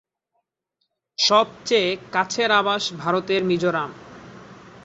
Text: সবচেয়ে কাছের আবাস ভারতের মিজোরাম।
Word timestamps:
সবচেয়ে 1.17 1.89
কাছের 2.11 2.49
আবাস 2.51 2.83
ভারতের 3.01 3.41
মিজোরাম। 3.43 3.91